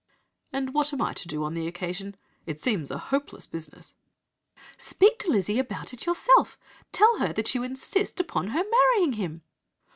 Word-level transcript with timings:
"'And 0.51 0.73
what 0.73 0.91
am 0.93 0.99
I 1.03 1.13
to 1.13 1.27
do 1.27 1.43
on 1.43 1.53
the 1.53 1.67
occasion? 1.67 2.15
It 2.47 2.59
seems 2.59 2.89
a 2.89 2.97
hopeless 2.97 3.45
business.' 3.45 3.93
"'Speak 4.75 5.19
to 5.19 5.29
Lizzy 5.29 5.59
about 5.59 5.93
if 5.93 6.07
yourself. 6.07 6.57
Tell 6.91 7.19
her 7.19 7.31
that 7.33 7.53
you 7.53 7.61
insist 7.61 8.19
upon 8.19 8.47
her 8.47 8.63
marrying 8.67 9.13
him.' 9.13 9.43